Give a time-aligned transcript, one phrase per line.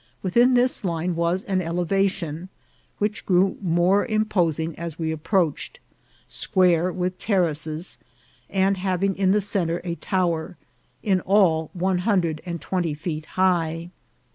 [0.23, 2.49] Within this line was an elevation,
[2.97, 5.79] which grew more imposing as we approached,
[6.27, 7.99] square, with terraces,
[8.49, 10.57] and having in the centre a tower,
[11.03, 13.91] in all one hundred and twenty feet high.